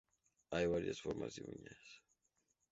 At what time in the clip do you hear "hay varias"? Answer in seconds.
0.49-0.99